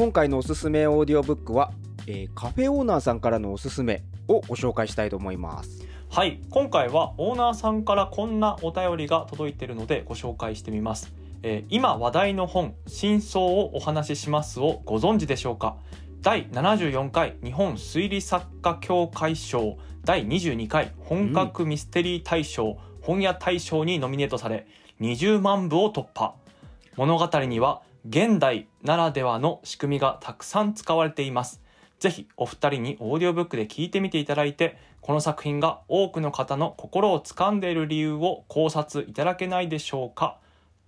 [0.00, 1.72] 今回のおすすめオーディオブックは、
[2.06, 5.86] えーカフェオーナーさんからのおすすめをご紹介したいと思います。
[6.08, 6.40] はい。
[6.48, 15.76] 今回はオーナーさんからこんなお便りが届いているのでご紹介してみます、えー今話題の本「真相をお話しします」をご存知でしょうか？
[16.22, 19.76] 第74回日本推理作家協会賞。
[20.06, 24.66] 第22回本格ミステリー大賞、本屋大賞にノミネートされ
[25.02, 26.32] 20万部を突破。
[26.96, 31.60] 物語には現代ならではの仕組みがたくさん使われています。
[31.98, 40.38] ぜひお二人にオーディオブックで聞いてみていただいてこの作品が多くの方の心を掴んでいる理由を考察いただけないでしょうか。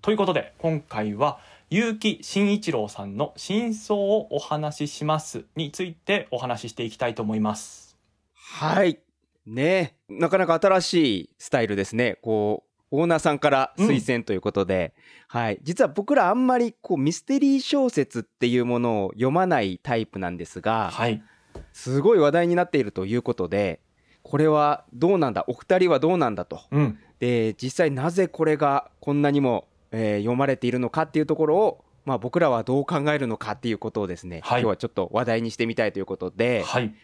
[0.00, 1.38] ということで今回は
[1.70, 7.98] 結城慎一郎さんの「真相をお話しします」についてお話ししていきたいと思います。
[8.34, 8.98] はい。
[9.46, 9.96] ね。
[10.08, 12.18] なかなか新しいスタイルですね。
[12.22, 14.94] こうオーナーさんから推薦ということで、
[15.26, 15.58] はい。
[15.62, 21.22] 実は僕らあんまりこうミステリー小説っていうものを読まないタイプなんですが、はい、
[21.72, 23.80] すごい話題になっているということで
[24.22, 25.44] これはどうなんだ？
[25.48, 26.60] お二人はどうなんだと。
[26.70, 34.60] うん、で実際なぜこれがこんなにも、えー読まれているのかっていうところを、まあ、僕らはどう考えるのかっていうことをですね、はい。
[34.60, 36.62] 今日はちょっと話題にしてみたいということで。
[36.66, 36.94] はい、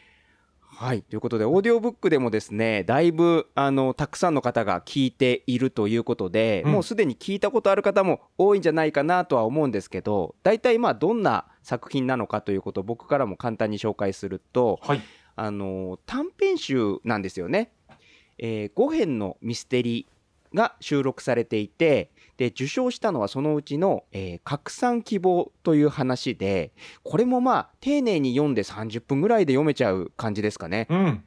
[0.78, 1.02] はい。
[1.02, 6.72] ということでオーディオブックでもですねだいぶあのたくさんの方が聞いているということで、うん。
[6.72, 15.00] もうすでに聞いたことある方も多いんじゃないかなとは思うんですけど大体まあどんな作品なのかということを僕からも簡単に紹介すると、はい、
[15.34, 17.72] あの短編集なんですよね、
[18.38, 26.72] えー5編のミステリーが収録されていてで受賞したのはそのうちの「えー拡散希望」という話で
[27.02, 30.86] これもまあ丁寧に読んで30分ぐらいで読めちゃう感じですかね。
[30.88, 31.24] うん、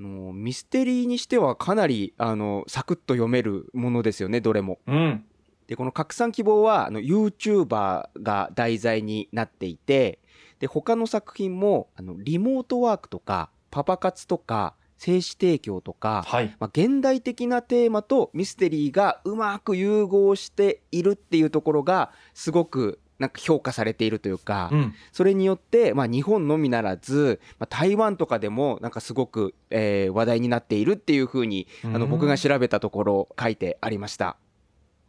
[0.00, 4.78] あのミステリーにしてはかなりあのサクッと読めるものですよねどれも。
[4.86, 5.24] うん、
[5.66, 10.20] でこの拡散希望はあの YouTuber が題材になっていて
[10.58, 34.36] で他の作品もあのリモートワークとかパパ活とか精子提供とか、はい、まあ、現代的なテーマとミステリーがうまく融合しているっていうところがすごくなんか評価されているというか、うん、それによって、まあ、日本のみならず、まあ、台湾とかでもなんかすごく、えー話題になっているっていうふうにあのうん僕が調べたところ書いてありました。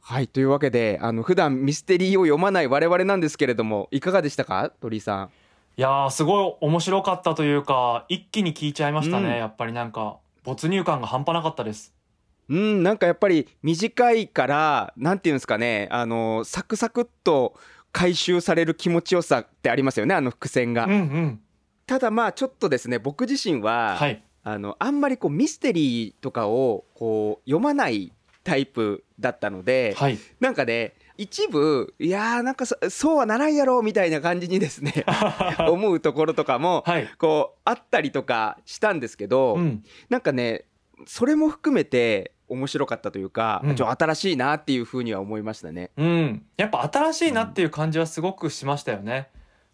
[0.01, 5.29] はいというわけであの普段ミステリーを読まない我々なんですけれどもいかがでしたか鳥居さん？
[5.79, 11.93] いやーすごい面白かったというか一気に聞いちゃいましたね、うんやっぱりなんか没入感が半端なかったです。
[12.49, 17.59] うんなんかやっぱり短いからなんていうんですかねあのサクサクっと
[17.91, 20.85] 回収される気持ちよさってありますよねあの伏線が。
[20.85, 21.41] うんうん、
[21.85, 28.13] ただまあちょっとですね僕自身は、はい、あのあんまりこうミステリーとかをこう読まない
[28.47, 35.03] タイプだったので、はい、なんかね一部いやーなんかそそうはならんやろみたいな感じにですね
[35.67, 40.63] 思うところとかもはい、こうあったりとかしたんですけど、うん、なんかね
[41.05, 45.91] それも含めて面白かったというか、うんちょ新しいなっていうふうには思いましたね。
[45.97, 49.27] うん、やっぱ新しいなっていう感じはすごくしましたよね。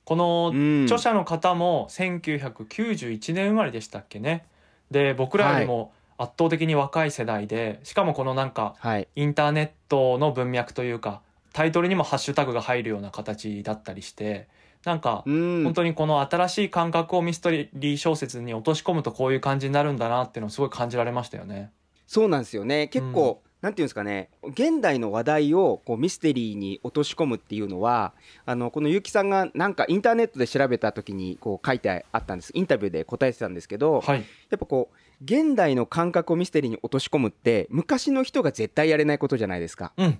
[0.05, 4.47] このうん著者の方も1991年生まれでしたっけね。
[4.89, 11.21] で僕らよりも圧倒的に若い世代でしかもこのなんかはい、インターネットの文脈というか
[11.53, 14.47] タイトルにもハッシュタグが入るような形だったりして
[14.83, 15.63] なんかうん。
[15.63, 21.71] 本当にこの新しい感覚をミステリー小説に落とし込むとこういう感じになるんだなっていうのをすごい感じられましたよね。
[22.07, 22.89] そうなんですよね。
[22.89, 28.11] 結構、なんていうんですかね現代の話題をこうミステリーに落とし込むっていうのは
[28.45, 32.51] あのこの結城さんがなんかインターネットで調べた時にこう書いてあったんです。
[32.53, 34.23] インタビューで答えてたんですけど、はい、や
[34.57, 39.93] っぱこう現代の感覚をミステリーに落とし込むって昔の人が絶対やれないことじゃないですか。
[39.97, 40.19] うん、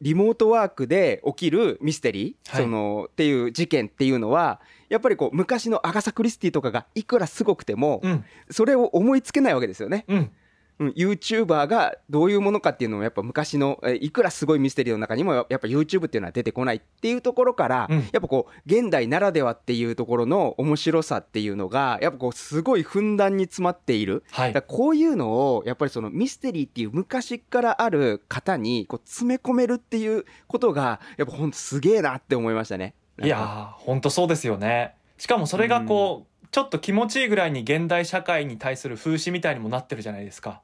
[0.00, 10.04] リモートワークで起きるミステリー、はいそのっていう事件っていうのはやっぱりこう昔のアガサ・クリスティとかがいくらすごくても、うん、それを思いつけないわけですよね。
[10.08, 10.30] うん、
[10.78, 17.98] うん、YouTuber がどういうものかっていうのもやっぱ昔のえーいくらすごいミステリーの中にもややっぱ YouTube っていうのは出てこないっていうところから、うん。
[18.12, 24.22] やっぱこう現代ならではっていうところの面白さっていうのがやっぱこうすごいふんだんに詰まっている。
[24.30, 24.52] はい。
[24.52, 32.94] だこういうのをやっぱりそのミステリーっていう昔からある方にこう詰め込めるっていうことがやっぱほんとすげえなって思いましたね。
[33.22, 34.94] いやー本当そうですよね。
[35.18, 40.62] しかもそれがこう、ちょっと気持ちいいぐらいに現代社会に対する風刺みたいにもなってるじゃないですか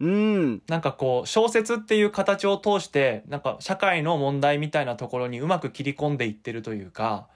[0.00, 0.62] うん。
[0.68, 7.28] なんかこう小説っていう形を通してなんか社会の問題みたいなところにうまく切り込んでいってるというか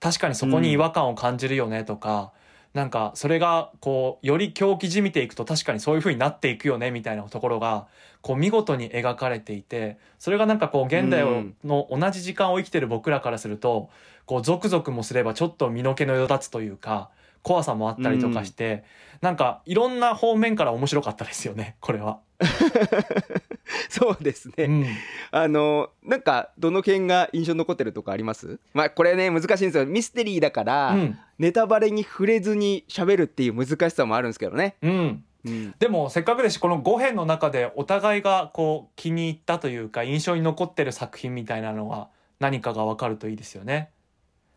[0.00, 2.32] 確かにそこに違和感を感じるよねとか、
[2.74, 7.86] なんかそれがこうより狂気じみていくと確かにそういう風になっていくよねみたいなところが
[8.20, 13.90] こう見事に描かれていてそれがなんかこう現代をの同じ時間を生きてる僕らからすると
[14.26, 17.10] こうゾクゾクもすればちょっと身の毛のよだつというか
[17.42, 18.84] 怖さもあったりとかして、
[19.20, 22.20] なんかいろんな方面から面白かったですよねこれは。
[23.90, 24.86] そうですね、うん。
[25.32, 28.60] あのなんかどの辺が印象に残ってるとかあります？
[28.74, 29.86] まあこれね難しいんですよ。
[29.86, 31.18] ミステリーだから、うん。
[31.38, 35.24] ネタバレに触れずに喋るっていう難しさもあるんですけどね、うん。
[35.44, 36.54] うん、でもせっかくです。
[36.54, 42.08] しこの5編の中でお互いがこう気に入ったというか印象に残ってる作品みたいなのは
[42.40, 43.90] 何かが分かるといいですよね。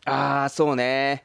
[0.04, 1.24] ああそうね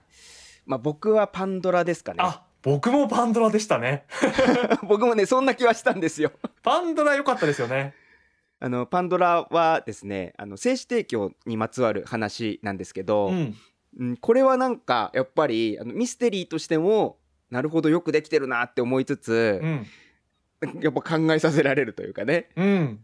[0.67, 4.05] まあ僕はパンドラですかねあ僕もパンドラでしたね。
[4.83, 6.31] 僕もねそんな気はしたんですよ
[6.63, 7.93] パンドラ良かったですよね。
[8.59, 13.55] あのパンドラはですねあの精子提供にまつわる話なんですけど、うん、
[13.97, 17.19] うんこれはなんかやっぱりあのミステリーとしても
[17.49, 19.87] なるほどよくできてるなって思いつつう、ん、
[20.81, 22.49] やっぱ考えさせられるというかね。
[22.55, 22.99] うん。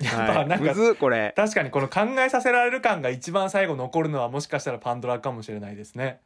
[0.00, 1.32] やっはい、ぱなんか、これ。
[1.36, 6.20] 確かにこの考えさせられる感が一番最後残るのはもしかしたらパンドラかもしれないですね。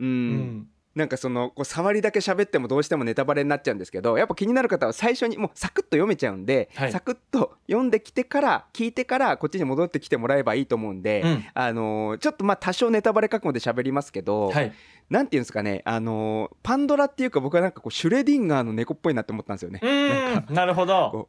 [0.00, 14.72] うん、うん、なんかそのこう触りだけ喋ってもどうしてもネタバレになっちゃうんですけどやっぱ気になる方は最初にもうサクッと読めちゃうんで、はいサクッと読んできてから聞いてからこっちに戻ってきてもらえばいいと思うんで、うん、あのーちょっとまあ多少ネタバレ覚悟で喋りますけど、はい。
[15.08, 19.80] なんていうんですかね、あのーパンドラっていうか僕はなんかこうシュレディンガーの猫っぽいなって思ったんですよね。
[19.82, 21.10] うん、なるほど。
[21.12, 21.28] こ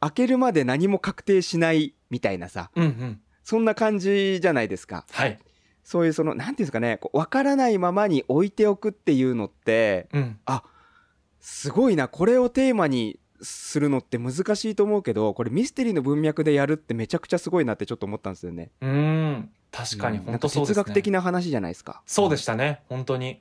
[0.00, 5.04] 開けるまで何も確定しないみたいなさうん、うん、そんな感じじゃないですか。
[5.10, 5.38] はい。
[5.88, 10.38] そういうそのなんていうんですかねこう分からないままに置いておくっていうのってうん、
[11.40, 18.70] すごいなこれをテーマにするのって難しいと思うけどこれミステリーの文脈でやるってめちゃくちゃすごいなってちょっと思ったんですよね。
[18.82, 20.84] うん、確かにうん本当そうですね。
[20.84, 22.02] 哲学的な話じゃないですか。
[22.04, 23.40] そうでしたね本当に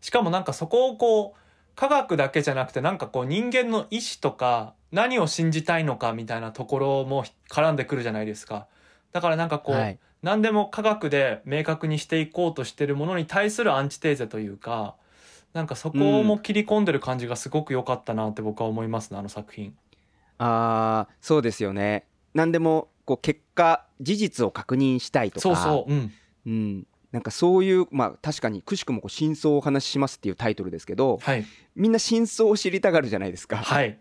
[0.00, 1.38] しかもなんかそこをこう
[1.76, 8.66] 科学だけじゃなくてなんかこう人間の意志とか何を信じたいのかみたいなところも絡んでくるじゃないですか
[9.12, 9.98] だからなんかこう、はい。
[10.22, 14.94] 何でも科学で明確にしていこうとしてるものに対するアンチテーゼというか
[15.52, 19.74] なんかそこも切り込んでる感じがすごく良かったなって僕は思いますねあの作品。
[20.38, 22.06] あーそうですよね。
[22.34, 25.40] 何でもこう結果事実を確認したいとか。
[25.40, 26.12] そうそううん。
[26.44, 31.44] うん、なんかそういうまあ確かにくしくもこう真相をお話ししますっていうタイトルですけどはい。
[31.74, 33.56] みんな真相を知りたがるじゃないですか。
[33.56, 33.98] はい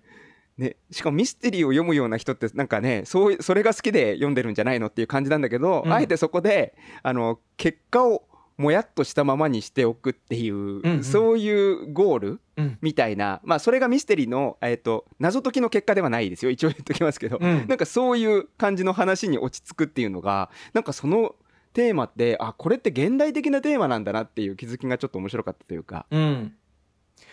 [0.61, 5.91] ね、しかもミステリーを読むような人ってなんかねそうそれが好きで読んでるんじゃないのっていう感じなんだけど、うん。
[5.91, 8.23] あえてそこであの結果を
[8.57, 11.03] もやっとしたままにしておくっていう、んうん。
[11.03, 12.77] そういうゴールうん。
[12.81, 16.51] みたいな、まあ、それがミステリーの、えー、と謎解きの結果ではないですよ。
[16.51, 17.65] 一応言っときますけど、うん。
[17.67, 21.35] なんかそういう感じの話に落ち着くっていうのがなんかその
[21.73, 26.05] テーマってあこれって現代的なテーマなんだなっていう気づきがちょっと面白かったというか。
[26.11, 26.53] うん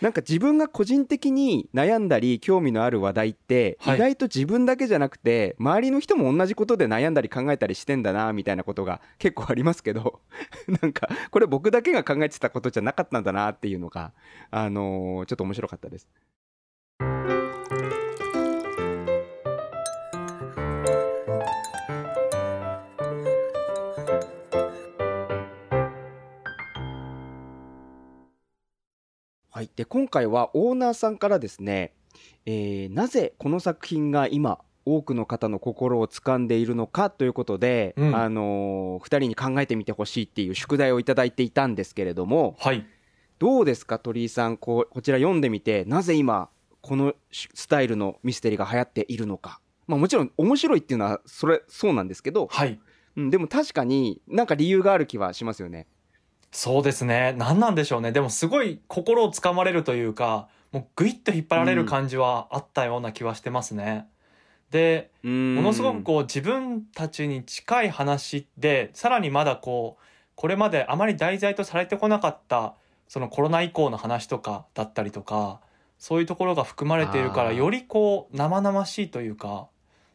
[0.01, 10.21] なんか自分が個人的に悩んだり興味のある話題ってはい意外と自分だけじゃなくて周りの人も同じことで悩んだり考えたりしてんだなみたいなことが結構ありますけど
[10.81, 14.13] なんかこれ僕だけが考えてたことじゃなかったんだなっていうのが
[14.51, 16.07] あのーちょっと面白かったです。
[29.59, 31.91] はい、で今回はオーナーさんからですね、
[32.45, 38.15] えーなぜこの作品が今多くの方の心を掴んでいるのかということで、うん。
[38.15, 42.87] あのー、2人に考えてみてほしいっていう宿題をいただいていたんですけれどもはい。
[43.37, 44.55] どうですか鳥居さん？
[44.55, 46.47] こうこちら読んでみてなぜ今
[46.79, 52.79] このスタイルのミステリーが流行っているのか、まあ、もちろん面白いっていうのはそれそうなんですけど、はい。
[53.17, 55.85] うん、でも確かになんか理由がある気はしますよね。
[56.51, 57.33] そうですね。
[57.37, 58.11] 何なんでしょうね。
[58.11, 64.07] でもすごい心をつかまれるというかもうグイッと引っ張られる感じはあったような気はしてますね。
[64.71, 70.03] でもものすごくこう自分たちに近い話でさらにまだこう
[70.35, 72.75] これまであまり題材とされてこなかった
[73.07, 75.59] そのコロナ以降の話とかだったりとか
[75.97, 79.67] そういうところが含まれているからよりこう生々しいというか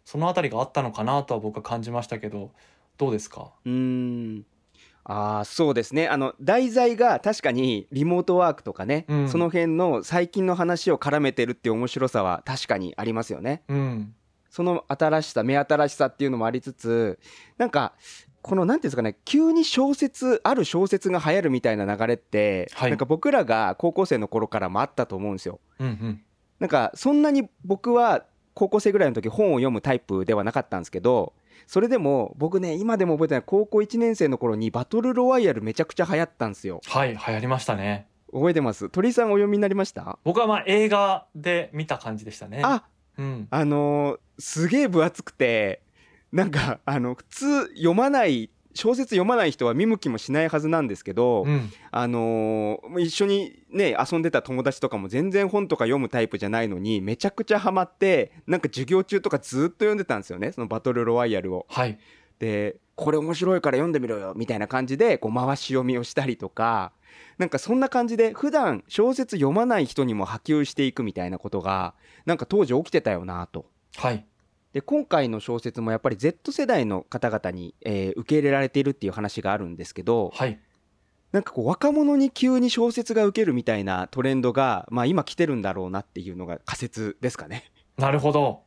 [0.05, 2.53] そのあたりがあったのかなとは僕は感じましたけど
[2.97, 3.51] どうですか？
[3.65, 4.47] うーん
[5.05, 6.09] あーそうですね。
[6.09, 9.29] あの題材が確かにリモートワークとかね、うん。
[9.29, 13.63] その辺の最近の話を絡めてるっていう面白さは確かにありますよね。
[13.69, 14.15] うん。
[14.49, 17.19] その新しさ目新しさっていうのもありつつ
[17.59, 17.93] なんか
[18.41, 22.91] このなんていうんですかね急に小説ある小説が流行るみたいな流れって、はい。
[22.91, 25.61] なんか僕らが高校生の頃からもあったと思うんですよ。
[25.81, 26.23] うんうん。
[26.61, 31.35] なんかそんなに僕は高校生ぐらいの時本を読むタイプではなかったんですけど
[31.67, 36.81] それでも僕ね今でも覚えてない高校1年生の頃にバトルロワイヤルめちゃくちゃ流行ったんですよ。
[36.87, 38.07] はい流行りましたね。
[38.33, 38.89] 覚えてます？
[38.91, 42.61] 鳥居さんお読みになりました、僕はまあ映画で見た感じでしたね。
[42.65, 42.85] あ
[43.17, 43.47] うん。
[43.51, 45.81] あのーすげえ分厚くて
[46.33, 61.67] なんかあの普通読まない小説読まない人は見向きもしないはずなんですけど、うんあのー一緒にね遊んでた友達とかも全然本とか読むタイプじゃないのにめちゃくちゃハマってなんか授業中とかずっと読んでたんですよねそのバトルロワイヤルを。
[61.69, 61.99] はい
[62.39, 66.93] でこれ面白いから読んでみろよみたいな感じでこう回し読みをしたりとか
[67.39, 71.95] なんかそんな感じで普段小説読まない人にも波及していくみたいなことが
[72.27, 73.67] なんか当時起きてたよなと。
[73.97, 74.25] はい
[74.75, 80.61] で今回の小説もやっぱり Z 世代の方々に、えー受け入れられているっていう話があるんですけどはい。
[81.33, 87.73] なんかこう若者に急に小説が受けるみたいなトレンドが、まあ、今来てるんだろうなっていうのが仮説ですかね。
[87.97, 88.63] なるほど。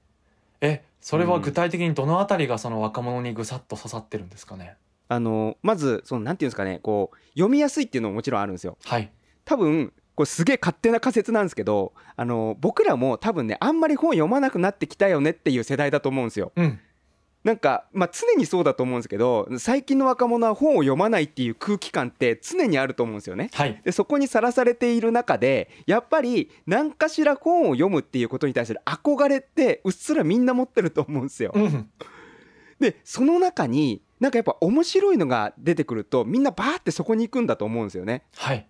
[0.59, 4.75] えそれは具体的にどのあたりがその若者にぐさっと刺さってるんですかね？
[5.07, 8.77] あのまずそのなんていうんですかねこう読みやすいっていうのももちろんあるんですよ。
[8.83, 9.11] はい。
[9.45, 16.51] 多分これすげえ勝手な仮説なんですけどあの僕らも多分ねあんまり本読まなくなってきたよねっていう世代だと思うんですよ。
[16.55, 16.79] うん
[17.43, 23.51] なんか、まあ、常にそうだと思うんですけど最近の若者は本を読まないっていう空気感って常にあると思うんですよね。
[23.53, 31.51] はいでそこにさらされている中でやっぱり何かしら本を読むっていうことに対する憧れってうっすらみんな持ってると思うんですよ。
[31.53, 31.89] うん
[32.81, 38.23] でその中になんかやっぱ面白いのが出てくるとみんなバーってそこに行くんだと思うんですよね。
[38.35, 38.67] はい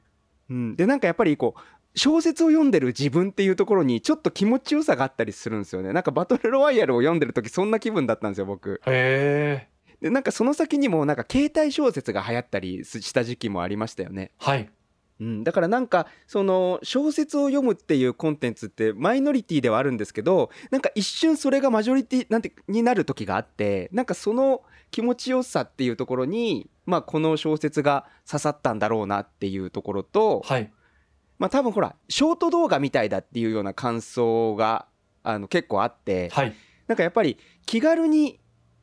[0.50, 1.62] うん、でなんかやっぱりこう
[1.98, 5.94] 小説を読んでる自分っていうところにちょっと気持ちよさがあったりするんですよね。
[5.94, 8.82] なんかバトルロワイヤルを読んでる時そんな気分だったんですよ僕。
[8.86, 14.70] へえでなんかその先にもなんか携帯小説が流行ったりした時期もありましたよね、はい。
[15.20, 30.72] うん、だからなんかその小説を読むっていうコンテンツってマイノリティではあるんですけどなんか一瞬それがマジョリティなんてになる時があってなんかその気持ちよさっていうところにまあこの小説が刺さったんだろうなっていうところと、はい。
[31.38, 34.88] まあ多分ほらショート動画みたいだっていうような感想が
[35.22, 36.56] あの結構あってはい。
[36.88, 38.39] なんかやっぱり気軽に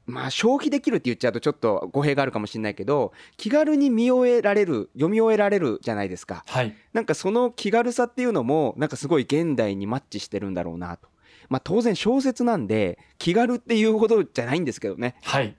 [0.06, 6.44] まあ消費できるって言っちゃうとちょっと語弊があるかもしれないけど気軽に見終えられる読み終えられるじゃないですか。
[6.46, 6.76] はい。
[6.92, 11.08] なんかその気軽さっていうのもなんかすごい現代にマッチしてるんだろうなと。
[11.48, 15.16] まあ当然小説なんで気軽っていうほどじゃないんですけどね。
[15.22, 15.56] はい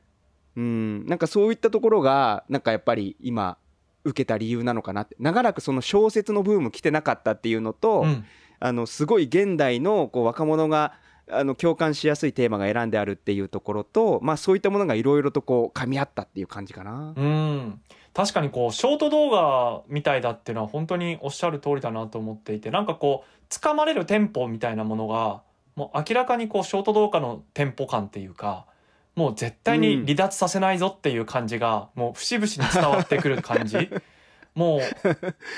[0.55, 1.05] うん。
[1.05, 3.57] なんかそういったところがなんかやっぱり今
[4.03, 8.25] 受けた理由なのかなって長らくその小説のブーム来てなかったっていうのと、うん。
[8.59, 10.93] あのすごい現代のこう若者が
[11.29, 17.13] あの共感しやすいテーマが選んであるっていうところと、まあ、そういったものがいろいろとこう噛み合ったっていう感じかな。
[17.15, 17.81] うん。
[18.13, 25.41] 確かにこうショート動画みたいだっていうのは本当におっしゃる通りだなと思っていてなんかこう掴まれるテンポみたいなものが
[25.75, 28.67] もう明らかにこうショート動画のテンポ感っていうか
[29.15, 33.89] もう絶対に離脱させないぞっていう感じがもう節々に伝わってくる感じ。
[34.53, 34.79] も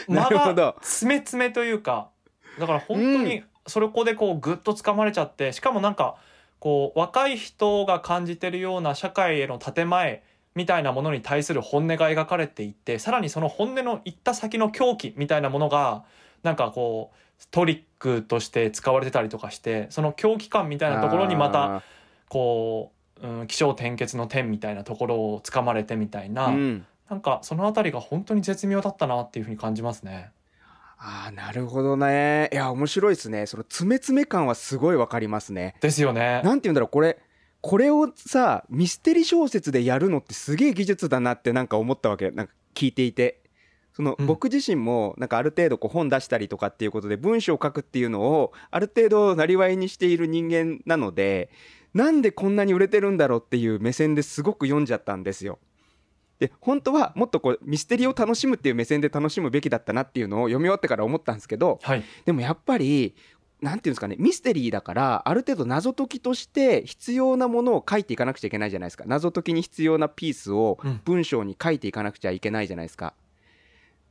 [0.09, 0.75] うな間がるほど。
[0.81, 2.09] 詰め詰めというか
[2.59, 6.17] だから本当にそれこでこうグッと掴まれちゃってしかもなんか
[6.59, 10.23] こう若い人が感じてるような社会への建前
[10.55, 16.03] みたいなものに対する本音が描かれていってさらにその本音の行った先の狂気みたいなものが
[16.41, 21.83] なんかこうトリックとして使われてたりとかしてその狂気感みたいなところにまたあ
[22.29, 30.31] こう、うん、起承転結の点みたいなところをつかまれてみたいな、ーうんなんかそのあたりが本当に絶妙だったなっていうふうに感じますね。
[30.97, 35.75] あーなるほどねいや面白いですねその詰め詰め感はすごいわかりますね。
[35.79, 36.41] ですよね。
[36.43, 37.17] なんて言うんだろうこれ
[37.61, 43.41] これをさミステリ小説でやるのってすげえ技術だなってなんか思ったわけなんか聞いていて
[43.93, 51.49] その、うん僕自身もなんかある程度こう本出したりとかっていうことで文章を書くっていうのをある程度なりわいにしている人間なので
[51.97, 55.57] なんでこんなに売れてるんだろうっていう目線ですごく読んじゃったんですよ。
[56.39, 62.03] で本当はもっとこうミステリを楽しむっていう目線で楽しむべきだったなっていうのを読み終わってから思ったんですけどはい。
[62.25, 63.15] でもやっぱり
[63.59, 73.15] なんていうんですかねミステリーだからある程度謎解きとして必要なものを書いていかなくちゃいけないじゃないですか謎解きに必要なピースをうん文章に書いていかなくちゃいけないじゃないですか。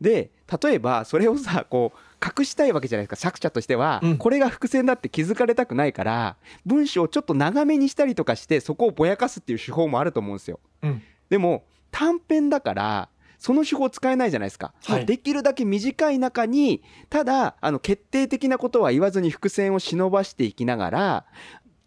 [0.00, 0.30] で
[0.62, 1.98] 例えばそれをさこう
[2.40, 10.58] 隠したいわけじゃないですか作者としては、うんこれが伏線だって気づかれたくないから文章をちょっと長めにしたりとかしてそこをぼやかすっていう手法もあると思うんですよ。
[10.82, 11.02] うん。
[11.28, 21.24] でも短編だからその手法使えないじゃないですか、はいできるだけ短い中にただあの決定的なことは言わずに伏線を忍ばしていきながら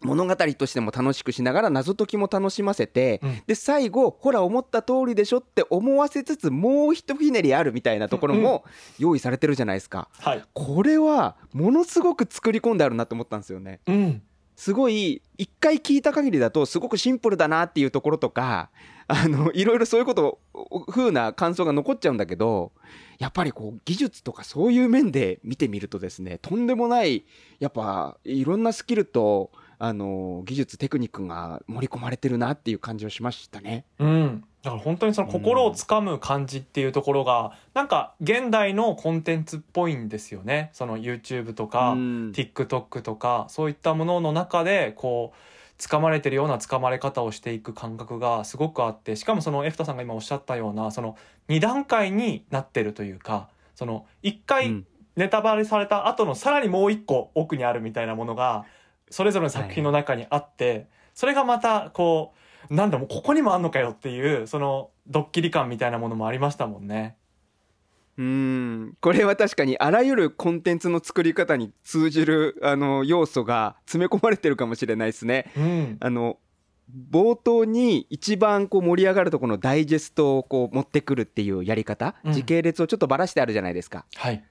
[0.02, 8.64] 物語としても楽しくしながら謎解きも楽しませて、うんで最後ほら思った通りでしょって思わせつつもう一ひねりあるみたいなところも
[8.98, 10.08] 用意されてるじゃないですか。
[10.18, 13.80] はいこれはものすごく作り込んであるなと思ったんですよね。
[13.86, 14.22] うん
[14.60, 18.68] すごい一回聞いた限りだとすごくシンプルだなっていうところとか
[19.08, 20.38] あのいろいろそういうこと
[20.86, 22.72] 風な感想が残っちゃうんだけど
[23.18, 27.24] やっぱりこう技術とかそういう面で見てみるとですねとんでもない
[27.58, 29.50] やっぱいろんなスキルと
[29.82, 33.86] あの技術テクニックが盛り込まれてるなっていう感じをしましたね。
[33.98, 40.68] うん、だから本当にその心をつかむ感じっていうところが、なんか現代のコンテンツっぽいんですよね。
[40.74, 42.32] その YouTube とか、うん。
[42.32, 51.16] TikTok とかそういったものの中でこう掴まれてるような掴まれ方をしていく感覚がすごくあってしかもそのエフタさんが今おっしゃったようなその
[51.48, 54.86] 2段階になってるというかその1う回ん。
[55.16, 58.64] ネタバレされた後のさらにもう1個奥にあるみたいなものが
[59.10, 62.32] それぞれの作品の中にあって、それがまたこ
[62.70, 67.16] うなんだもうここにもあんのかよっていうそのドッキリ感みたいなものもありましたもんね。
[68.16, 75.50] うんこれは確かにあらゆるコンテンツの作り方に通じるあの要素が詰め込まれてるかもしれないですね。
[75.56, 76.38] うん、あの
[77.10, 84.04] 冒頭に一番こう盛り上がるところのダイジェストをこう持ってくるっていうやり方、うん時系列をちょっとばらしてあるじゃないですか。
[84.16, 84.44] はい、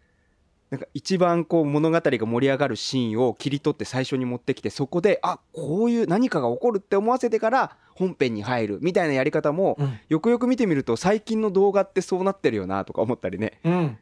[0.69, 9.99] なんか一番こう物語が盛り上がるシーンを切り取って最初に持ってきてそこであこういう何かが起こるって思わせてから本編に入るみたいなやり方もうん。
[10.09, 13.59] よくよく見てみると最近の動画ってそうなってるよなとか思ったりね。
[13.63, 13.97] うん。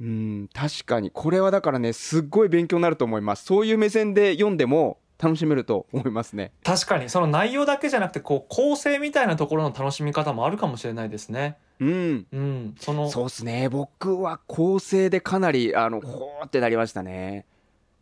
[0.00, 1.10] うん確かに。
[1.10, 3.44] これはだからねすっごい勉強になると思います。
[3.44, 6.50] そういう目線で読んでも楽しめると思いますね。
[6.64, 7.08] 確かに。
[7.08, 11.58] その内容だけじゃなくてこう構成みたいなところの楽しみ方もあるかもしれないですね。
[11.82, 12.26] うん。
[12.32, 13.68] うん、そのそうですね。
[13.68, 17.44] 僕は構成でかなりあのほーってなりましたね。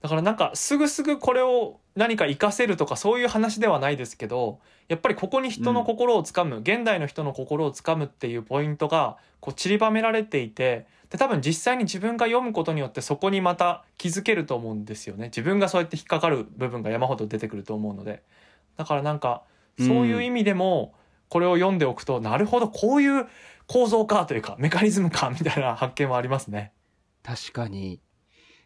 [0.02, 4.58] だからなんかすぐすぐこれを何か活かせるとかそういう話ではないですけど
[4.88, 15.26] やっぱりここに人の心をつかむ、現代の人の心をつかむっていうポイントがこう散りばめられていてで多分実際に自分が読むことによってそこにまた気づけると思うんですよね。
[15.26, 18.22] 自分がそうやって引っかかる部分が山ほど出てくると思うので。
[18.76, 19.42] だからなんか
[19.78, 20.94] そういう意味でも
[21.28, 23.26] これを読んでおくと、なるほどこういう
[23.70, 26.72] 構造かというかメカニズムかみたいな発見はありますね。
[27.22, 28.00] 確かに。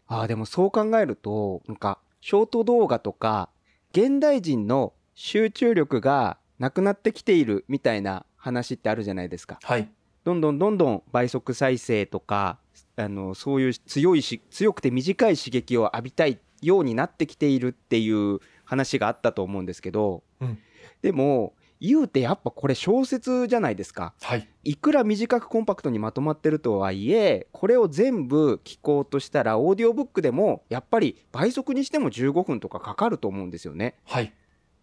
[0.07, 3.49] あーでもそう考えるとなんかショート動画とか
[3.91, 9.59] 現代人の集中力がなくなってきているみたいな話ってあるじゃないですか。
[9.61, 9.87] はい、
[10.23, 12.57] どんどんどんどん倍速再生とか
[12.95, 20.57] あのそういう強いし強くて短い刺激を浴びたいようになってきているっていう話があったと思うんですけど、うん。
[21.03, 33.95] でも言うてやっぱこれ小説じゃないですかはい、いくら短くコンパクトにまとまってるとはいえこれを全部聞こうとしたらオーディオブックでもやっぱり倍速にしても15分とかかかると思うんですよね。
[34.05, 34.33] はい、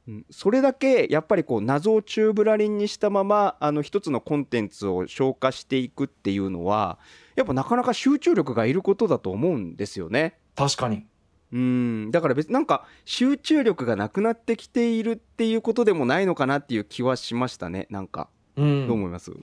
[0.09, 6.99] うんそれだけやっぱりこう謎を宙ぶらりんにしたままあの一つのコンテンツを消化していくっていうのは
[7.37, 10.39] やっぱなかなか集中力がいることだと思うんですよね。
[10.55, 11.07] 確かに。
[11.53, 12.11] うん。
[12.11, 17.87] だから別になんか集中力がなくなってきているっていうことでもないのかなっていう気はしましたね。
[17.91, 18.29] なんか。
[18.57, 18.87] うん。
[18.87, 19.35] どう思います、い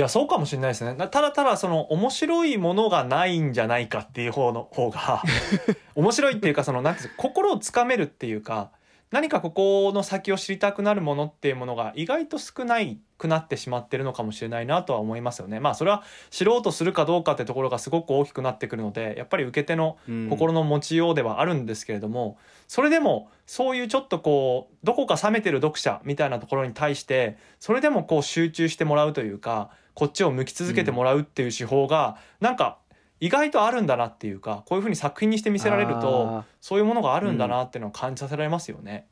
[0.00, 0.94] やそうかもしれないですね。
[0.94, 5.22] なただただその面白いものがないんじゃないかっていう方の方が
[5.94, 8.70] 面白いっていうかそのなんていう心をつかめるっていうか
[9.10, 15.58] 何かここの先を知りたくなるものっていうものが意外と少ないくなってしまってるのかもしれないなとは思いますよね。
[15.58, 19.98] まあそれは知ろうとするかどうかってところがすごく大きくなってくるのでやっぱり受け手の
[20.30, 32.78] 心の持ちようではあるんですけれども、それでもそういうちょっとこうどこか冷めてる読者みたいなところに対してそれでもこう集中してもらうというかこっちを向き続けてもらうっていう手法がなんか
[33.20, 39.06] 意外とあるんだなっていうかこういうふうに作品にして見せられるとそういうものがあるんだなっていうのを感じさせられますよね。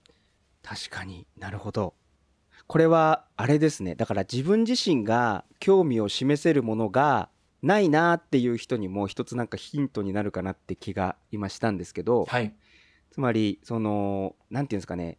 [0.62, 1.94] 確かになるほど。
[2.66, 3.94] これはあれですね。
[3.94, 7.28] だから自分自身が興味を示せるものが
[7.62, 12.54] ないなっていう人にも一つなんかヒントになるかなって気が今したんですけどはい、
[13.10, 15.18] つまりそのなんていうんですかね。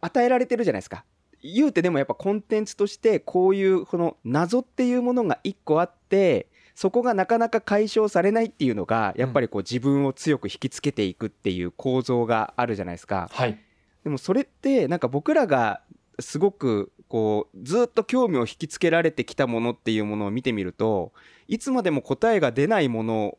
[0.00, 1.04] 与えられてるじゃないですか。
[1.42, 13.28] 言うてでもやっぱコンテンツとしてこういうこの謎っていうものが一個あってそこがなかなか解消されないっていうのがやっぱりこう自分を強く引きつけていくっていう構造があるじゃないですか。
[13.32, 13.58] はい、
[14.04, 15.82] でもそれってなんか僕らが
[16.18, 21.12] すごくこうずっと興味を引きつけられてきたものっていうものを見てみると
[21.46, 23.38] いつまでも答えが出ないもの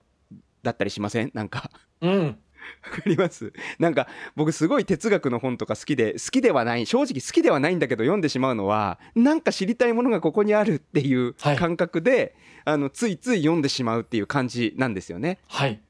[0.61, 1.31] だったりしません？
[1.33, 1.71] なんか。
[2.01, 2.37] うん、
[2.83, 3.53] わかります。
[3.79, 11.57] なんか僕すごい哲学の本とか好きで好きではない正直好きではないんだけど読んでしまうのはなんか知りたいものがここにあるっていうはい。
[11.57, 15.39] 感覚で、あのついつい読んでしまうっていう感じなんですよね。
[15.47, 15.81] はい、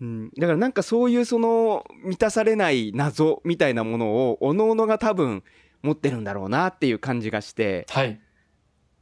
[0.00, 5.42] うん、だからなんかそういうその満たされない謎みたいなものをおのおのが多分
[5.82, 8.20] 持ってるんだろうなっていう感じがして、はい。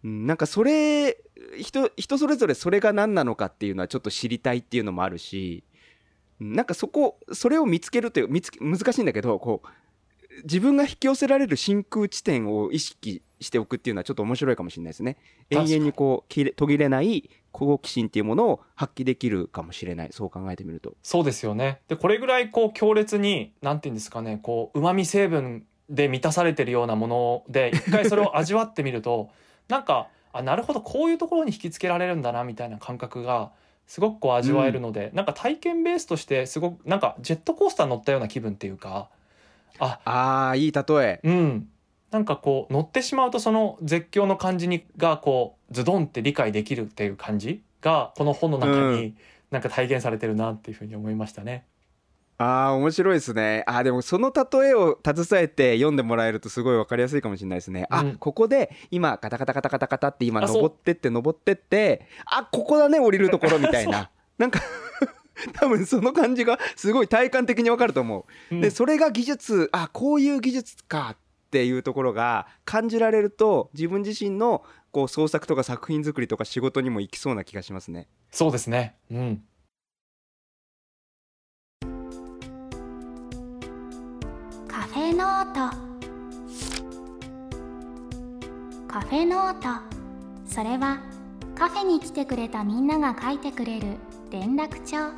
[0.04, 1.18] うん、なんかそれ
[1.58, 5.64] 人人それぞれそれが何なのかっていうのはちょっと知りたいっていうのもあるし。
[5.64, 5.69] うん
[6.40, 9.68] なんかそこそれを見つけるという見つけ難しいんだけどこう
[10.44, 15.16] 自分が引き寄せられる真空地点を意識しておくっていうのはちょっと面白いかもしれないですね。
[15.50, 20.94] 永遠にこう途切れない好奇心っていうものを発揮できるかもしれないそう考えてみると。
[21.03, 29.31] そうですよねでこれぐらいこう強烈になんていうんですかねこう旨味成分で満たされてるようなもので一回それを味わってみると
[29.68, 33.50] なんかあなるほどこういうところに引きつけられるんだなみたいな感覚が
[33.90, 39.09] すごくこう味わえるので、なんか体験ベースとしてすごくなんかジェットコースター乗ったような気分っていうか
[39.81, 41.20] あああいい例え。
[41.24, 41.68] うん
[42.12, 49.16] なんかこう乗ってしまうとその絶叫の感じにがこうズドンって理解できるっていう感じがこの本の中うに
[49.50, 51.64] なんか体現されてるなっていうふうに思いましたね。
[52.42, 53.64] ああ面白いですね。
[53.66, 58.16] あーでもその例えを携えて読んでもらえるとすごい分かりやすいかもしれないですね、あうん。
[58.16, 64.11] ここで今カタカタカタカタカタって今登ってって登ってってあここだね降りるところみたいな。
[64.38, 64.62] なんか
[65.53, 68.61] 多分その感じがすごい体感的に分かると思う、うん。
[68.62, 71.16] でそれが技術あこういう技術かっ
[71.50, 78.09] ていうところが感じられると自分自身のこう創作とか作品作りとか仕事にも行きそうな気がしますね。
[78.31, 78.96] そうですね。
[79.11, 79.42] うん。
[88.90, 89.68] カフェノート。
[90.53, 90.98] それは
[91.55, 93.87] カフェに来てくれたみんなが書いてくれる
[94.33, 95.14] 連絡帳。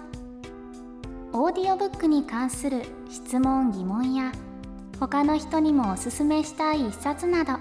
[1.33, 4.31] オーディオブックに関する質問疑問や
[5.01, 7.55] 他の人にもおすすめしたい一冊など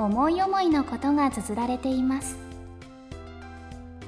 [0.00, 2.36] 思い思いのことが綴られています。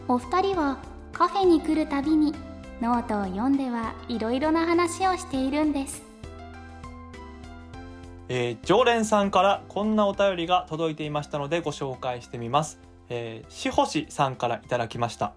[0.08, 0.78] お二人は
[1.12, 2.34] カフェに来るたびに
[2.80, 6.02] ノートを読んではいろいろな話をしているんです。
[8.34, 12.80] えー常連さんからこんなお便りが届いていましたのでご紹介してみます。
[13.10, 15.34] えー、しほしさんからいただきました。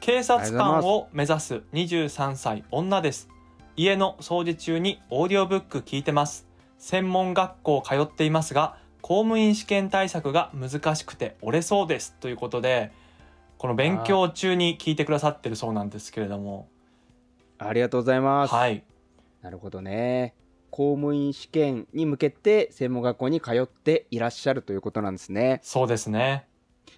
[0.00, 3.28] 警察官を目指す23歳女です。
[3.76, 6.48] 家の掃除中にオーディオブック聞いてます。
[6.78, 12.90] 専門学校通っていますが、公務員試験対策が難しくて折れそうですということで、
[13.58, 16.68] この勉強中に聞いてくださってるそうなんですけれども、
[17.58, 18.82] ありがとうございます、はい。
[19.40, 20.34] なるほどね。
[20.78, 25.58] 公務員試験に向けて専門学校に通っていらっしゃるということなんですね。
[25.64, 26.46] そうですね。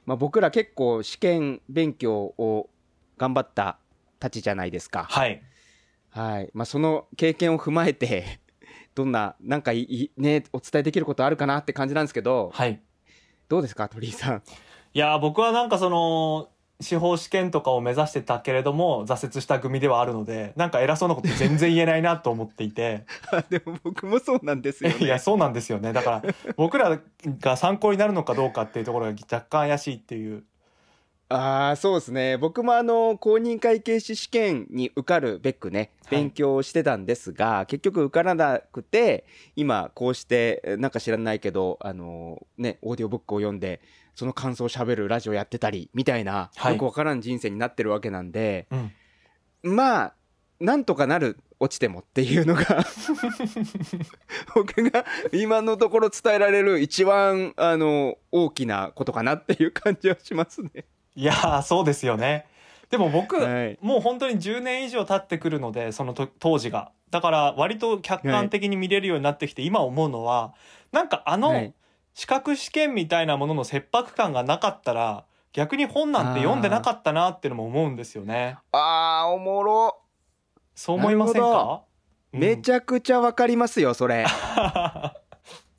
[0.04, 2.68] まあ、僕ら結構試験勉強を
[3.16, 3.78] 頑張った
[4.18, 5.04] たちじゃないですか。
[5.04, 5.42] はい。
[6.10, 6.50] はい。
[6.52, 8.40] まあ、その経験を踏まえて、
[8.94, 12.82] どんな、なんかいいね、お伝えできることあるかなって感じなんですけど、はい。
[13.48, 14.42] どうですか、鳥居さん？
[14.92, 23.04] いやー僕はなんかその司法試験とかを目指してたけれども挫折した組ではあるのでなんか偉そうなこと全然言えないなと思っていて。
[23.50, 25.18] でも僕もそうなんですよ いやね。
[25.18, 25.92] そうなんですよね。
[25.92, 26.22] だから
[26.56, 26.98] 僕ら
[27.40, 30.44] が参考になるのかどうかっていうところが若干怪しいっていう
[31.32, 32.36] ああ、そうですね。
[32.36, 43.80] 僕もあの、公認会計士試験に受かるべくね、はい勉強してたんですが、結局受からなくて、今、こうして、えなんか知らないけど、あの、ね、オーディオブックを読んで、
[44.16, 48.92] その感想を喋るラジオやってたり、みたいな、はいよくわからん人生になってるわけなんで、うん
[49.62, 50.14] まあ、
[50.58, 52.64] なんとかなる、落ちてもっていうのが、
[54.56, 60.86] 僕が今のところ伝えられる一番、あの、大きなことかなっていう感じはしますね。
[61.16, 62.46] いやーそうですよね
[62.88, 70.54] でも僕、はいもう本当に10年以上経ってくるのでそのと当時がだから割と客観的に見れるようになってきて、今思うのは
[70.92, 71.74] なんかあの、はい
[72.12, 78.58] 資格試験みたいなものの切迫感がなかったら逆に本なんて読んでなかったなっていうのも思うんですよね。
[78.72, 80.00] あー、おもろ。
[80.74, 81.82] そう思いませんか？
[82.32, 82.76] めちゃ。
[82.76, 84.26] ゃくちゃわかりますよ、それ。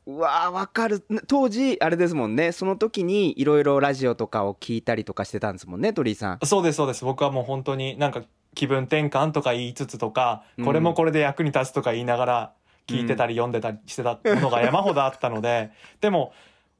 [0.08, 1.04] うわー、わかる。
[1.28, 6.40] 当時、あれですもんね、その時にいろいろラジオとかを聞いたりとかしてたんですもんね、鳥居さん。
[6.44, 7.06] そうですそうです。
[7.06, 8.24] 僕はもう本当になんか
[8.56, 12.54] 気分転換とか言いつつとか、うんこれもこれで役に立つとか言いながら
[12.88, 16.34] 聞いてたり読んでたりしてたものが山ほどあったので、でも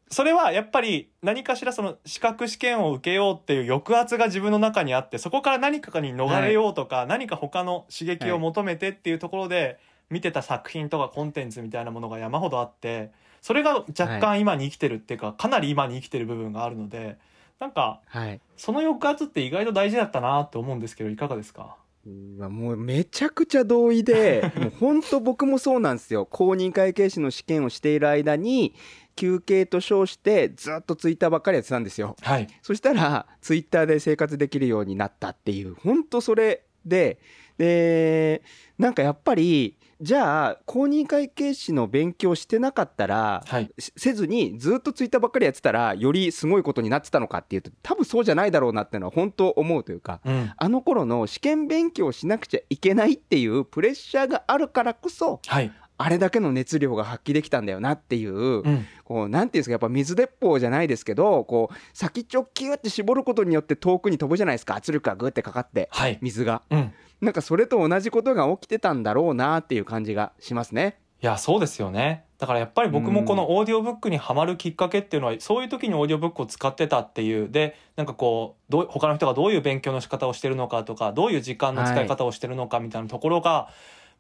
[0.10, 9.80] それはやっぱり何かしらその資格試験を受けようっていう抑圧が自分の中にあってそこから何かに逃れようとか、何か他の刺激を求めてっていうところで
[10.12, 17.18] 見てた作品とかコンテンツみたいなものが山ほどあってそれが若干今に生きてるっていうか、かなり今に生きてる部分があるので
[17.60, 18.40] なんかはい。
[18.58, 21.76] その抑圧って意外と大事だったなって思うんですけどいかがですか？
[22.06, 26.26] もうめちゃくちゃ同意で、 もう本当僕もそうなんですよ。
[26.26, 28.74] 公認会計士の試験をしている間に、
[29.16, 32.16] 休憩と称してずっとツイッターばっかりやってたんですよ。
[32.22, 37.20] はいそしたら、ツイッターで生活できるようになったっていう、本当それで、
[37.60, 38.42] で
[38.80, 43.72] なんかやっぱりじゃあ公認会計士の勉強してなかったら、はい。
[43.78, 50.52] しせずにずっとツイッターばっかりやってたらよりすごいことになってたのかっていうと多分そうじゃないだろうなっていうのは本当思うというかうん。
[50.58, 55.72] あの頃の試験勉強しなくちゃいけないっていうプレッシャーがあるからこそはい。
[56.00, 58.86] あれだけの熱量が発揮できたんだよなっていう、うん。
[59.04, 66.18] こうなんていうんですかやっぱ水鉄砲じゃないですけどこう先っちょキューって絞ることによって遠くに飛ぶじゃないですか圧力がグーってかかってはい。
[66.22, 66.64] 水が。
[66.72, 70.98] うんなんかそれと同じことが起きてたんだろうなっていう感じがしますね。
[71.22, 72.26] いやそうですよね。
[72.40, 77.50] だからやっぱり僕もこのオーディオブックにはまるきっかけっていうのはそういう時にオーディオブックを使ってたっていう。
[77.50, 83.70] でなんかこうどう他の人がどういう勉強の仕方をしてるのかとかどういう時間の使い方をしてるのかみたいなところが、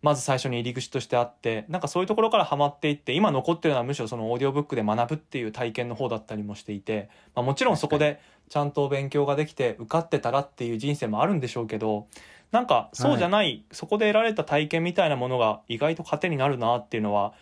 [0.03, 12.07] まず最初に入り口としてあってなんかそういうところからハマっていって今残ってるのはむしろそのオーディオブックで学ぶっていう体験の方だったりもしていて、まあ、もちろんそこでちゃんと勉強ができて受かってたらっていう人生もあるんでしょうけど
[12.51, 17.33] なんかそうじゃない、そこで得られた体験みたいなものが意外と糧になるなっていうのは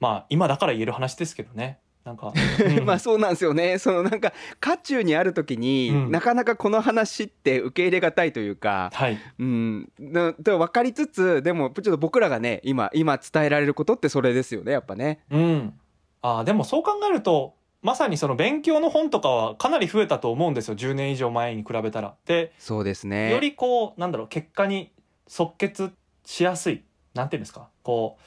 [0.00, 1.78] まあ今だから言える話ですけどね。
[2.04, 2.32] なんか、
[2.64, 2.84] うん。
[2.86, 3.78] まあそうなんですよね。
[3.78, 6.10] そのなんか渦中にある時に、うん。
[6.10, 9.18] なかなかこの話って受け入れがたいというか、はい。
[9.38, 15.20] うん、なで分かりつつでもちょっと僕らがね今今伝えられることってそれですよねやっぱね。
[15.30, 15.74] うん、
[16.22, 20.76] あーでもそう考えるとまさにその勉強の本とかはかなり増えたと思うんですよ。
[20.76, 22.14] 10年以上前に比べたら。
[22.26, 23.30] でそうですね。
[23.30, 24.90] よりこうなんだろう結果に
[25.26, 25.92] 即決
[26.24, 26.82] しやすい。
[27.14, 27.68] なんていうんですか。
[27.82, 28.22] こう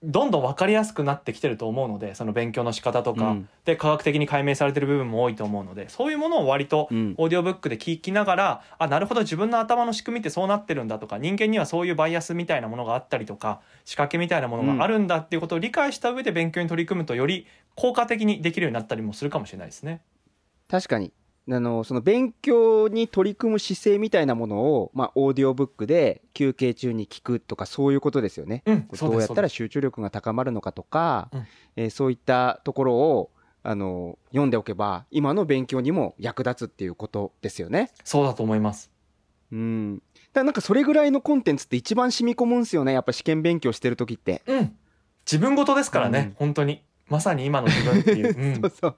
[0.00, 3.48] どんどん分かりやすくなってきてると思うのでその勉強の仕方とか、うん。
[3.64, 7.14] で科学的に解明されてる部分も多いと思うのでそういうものを割とうん。
[7.16, 20.02] オーディオブックで聞きながらあなるほど自分の頭の仕組みってそうなってるんだとか人間にはそういうバイアスみたいなものがあったりとか仕掛けみたいなものがあるんだっていうことを理解した上で勉強に取り組むとより効果的にできるようになったりもするかもしれないですね。
[20.66, 21.12] 確かに
[21.48, 28.64] あのその勉強に取り組む姿勢みたいなものを、まあ、オーディオブックで休憩中に聞くとかそういうことですよね。
[28.66, 33.30] うん、どうやったらそ集中力が高まるのかとか、うんえーそういったところを
[33.62, 37.92] あの読んでおけば今の勉強にも役立つっていうことですよね。
[38.02, 38.90] そうだと思います。
[39.52, 44.42] うん、だなんかそれぐらいのコンテンツって一番染み込むんですよねやっぱ試験勉強してる時って。
[44.46, 44.76] うん、
[45.24, 48.36] 自分事ですからね、うん本当にまさに今の自分っていう。
[48.38, 48.96] うんそうそう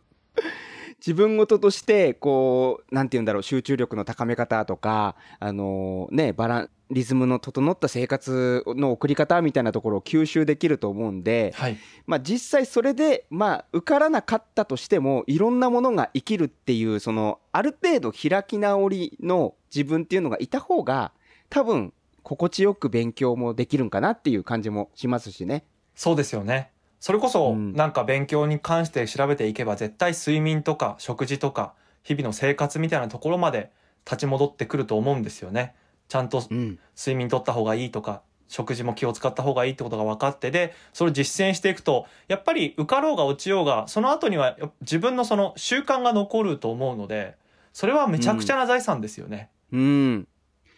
[1.01, 21.13] 自分事としてこうなんて言うんだろう集中力の高め方とかあのねバランリズムの整った生活の送り方みたいなところを吸収できると思うんで、はい、まあ、実際それで、まあ、受からなかったとしてもいろんなものが生きるっていうそのある程度開き直りの自分っていうのがいた方が
[21.49, 21.93] 多分
[22.23, 25.65] 心地よく勉強もできるんかなっていう感じもしますしね。
[25.95, 26.71] そうですよね。
[27.01, 33.71] それこそ、うんなんか勉強に関して調べていけば絶対睡眠とか食事とか日々の生活みたいなところまで
[34.05, 35.75] 立ち戻ってくると思うんですよね。
[36.09, 47.37] ちゃんとうん、睡眠とった方がいいとか食事も気を使った方がいいってことが分かってでそれを実践していくとやっぱり受かろうが落ちようがその後にはや自分のその習慣が残ると思うので
[47.73, 49.51] それはめちゃくちゃな財産ですよね。
[49.73, 50.29] うん。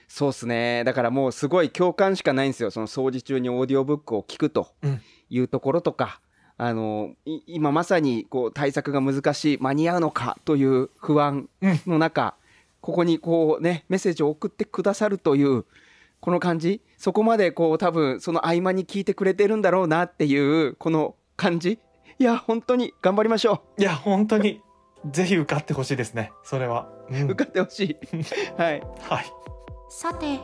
[0.07, 0.85] そうっすね。
[0.85, 2.71] だからもうすごい共感しかないんですよ。
[2.71, 5.01] その掃除中にオーディオブックを聞くとうん
[5.35, 6.21] いうところとか、
[6.59, 12.35] あの、い今まさにこう対策が難しい、間に合うのかという不安うんの中、
[12.81, 15.65] ここにこうね、メッセージを送ってくださるという、
[16.21, 21.79] この感じ、そこまでこう多分その合間に聞いてくれてるんだろうなっていう、この感じ。
[22.19, 24.61] いや、本当に頑張りましょいや本当に
[25.11, 26.89] ぜひ受かってほしいですねそれは。
[27.11, 27.25] うんう。
[27.33, 27.97] 受かってほしい。
[28.57, 28.83] はい。
[29.01, 29.25] はい
[29.89, 30.39] さて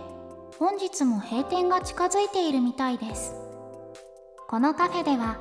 [0.58, 3.32] 本日も閉店が近づいているみたいです
[4.50, 5.36] このカフェでは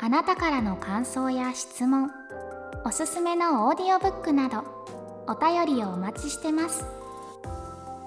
[0.00, 2.08] あなたからの感想や質問
[2.84, 4.62] おすすめのオーディオブックなど
[5.26, 6.84] お便りをお待ちしてます。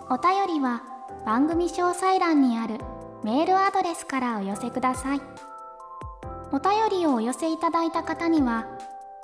[0.10, 0.84] お便りは
[1.26, 2.78] 番組詳細欄にある
[3.26, 5.22] メールアドレスからお寄せください。
[6.54, 8.68] お便りをお寄せいただいた方には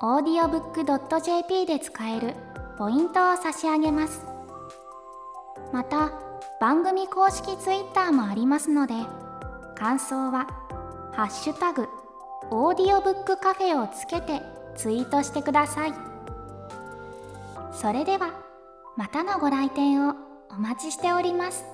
[0.01, 2.33] audiobook.jp で使える
[2.77, 4.25] ポイントを差し上げます。
[5.71, 6.11] また
[6.59, 8.95] 番組公式ツイッターもありますので
[9.75, 10.47] 感想は
[11.15, 11.87] 「ハッシュタグ
[12.49, 14.41] オーディオブックカフェ」をつけて
[14.75, 15.93] ツイートしてください。
[17.71, 18.31] それでは
[18.97, 20.15] またのご来店を
[20.49, 21.72] お待ちしております。